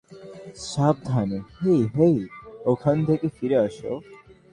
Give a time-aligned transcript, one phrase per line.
[0.71, 2.17] সাবধানে, hey hey,
[2.65, 3.91] ওখান থেকে ফিরে আসো।